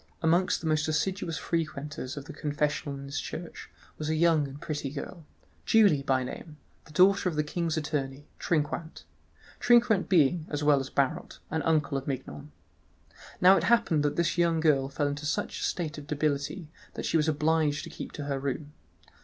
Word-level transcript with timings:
Amongst 0.23 0.61
the 0.61 0.65
most 0.67 0.87
assiduous 0.87 1.37
frequenters 1.37 2.17
of 2.17 2.25
the 2.25 2.33
confessional 2.33 2.97
in 2.97 3.03
his 3.05 3.21
church 3.21 3.69
was 3.99 4.09
a 4.09 4.15
young 4.15 4.47
and 4.47 4.59
pretty 4.59 4.89
girl, 4.89 5.27
Julie 5.63 6.01
by 6.01 6.23
name, 6.23 6.57
the 6.85 6.91
daughter 6.91 7.29
of 7.29 7.35
the 7.35 7.43
king's 7.43 7.77
attorney, 7.77 8.25
Trinquant—Trinquant 8.39 10.09
being, 10.09 10.47
as 10.49 10.63
well 10.63 10.79
as 10.79 10.89
Barot, 10.89 11.37
an 11.51 11.61
uncle 11.61 11.99
of 11.99 12.07
Mignon. 12.07 12.51
Now 13.41 13.57
it 13.57 13.65
happened 13.65 14.01
that 14.01 14.15
this 14.15 14.39
young 14.39 14.59
girl 14.59 14.89
fell 14.89 15.05
into 15.07 15.27
such 15.27 15.59
a 15.59 15.63
state 15.63 15.99
of 15.99 16.07
debility 16.07 16.71
that 16.95 17.05
she 17.05 17.15
was 17.15 17.27
obliged 17.27 17.83
to 17.83 17.91
keep 17.91 18.17
her 18.17 18.39
room. 18.39 18.73